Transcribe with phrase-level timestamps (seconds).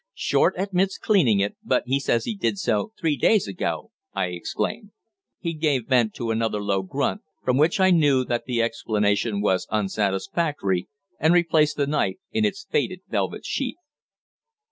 [0.15, 4.89] "Short admits cleaning it, but he says he did so three days ago," I exclaimed.
[5.37, 9.67] He gave vent to another low grunt, from which I knew that the explanation was
[9.69, 10.87] unsatisfactory,
[11.19, 13.77] and replaced the knife in its faded velvet sheath.